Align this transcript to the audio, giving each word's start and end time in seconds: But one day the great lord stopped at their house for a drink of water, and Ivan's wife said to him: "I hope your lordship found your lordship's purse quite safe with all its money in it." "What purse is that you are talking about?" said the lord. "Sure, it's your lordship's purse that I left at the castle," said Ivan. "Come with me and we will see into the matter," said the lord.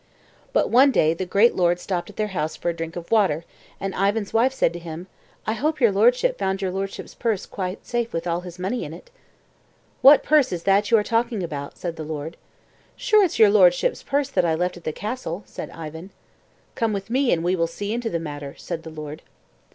But 0.51 0.71
one 0.71 0.89
day 0.89 1.13
the 1.13 1.27
great 1.27 1.55
lord 1.55 1.79
stopped 1.79 2.09
at 2.09 2.15
their 2.15 2.29
house 2.33 2.55
for 2.55 2.69
a 2.69 2.75
drink 2.75 2.95
of 2.95 3.11
water, 3.11 3.45
and 3.79 3.93
Ivan's 3.93 4.33
wife 4.33 4.51
said 4.51 4.73
to 4.73 4.79
him: 4.79 5.05
"I 5.45 5.53
hope 5.53 5.79
your 5.79 5.91
lordship 5.91 6.39
found 6.39 6.59
your 6.59 6.71
lordship's 6.71 7.13
purse 7.13 7.45
quite 7.45 7.85
safe 7.85 8.11
with 8.11 8.25
all 8.25 8.41
its 8.41 8.57
money 8.57 8.83
in 8.83 8.95
it." 8.95 9.11
"What 10.01 10.23
purse 10.23 10.51
is 10.51 10.63
that 10.63 10.89
you 10.89 10.97
are 10.97 11.03
talking 11.03 11.43
about?" 11.43 11.77
said 11.77 11.97
the 11.97 12.03
lord. 12.03 12.35
"Sure, 12.95 13.23
it's 13.23 13.37
your 13.37 13.51
lordship's 13.51 14.01
purse 14.01 14.29
that 14.29 14.43
I 14.43 14.55
left 14.55 14.75
at 14.75 14.85
the 14.85 14.91
castle," 14.91 15.43
said 15.45 15.69
Ivan. 15.69 16.09
"Come 16.73 16.93
with 16.93 17.11
me 17.11 17.31
and 17.31 17.43
we 17.43 17.55
will 17.55 17.67
see 17.67 17.93
into 17.93 18.09
the 18.09 18.17
matter," 18.17 18.55
said 18.57 18.81
the 18.81 18.89
lord. 18.89 19.21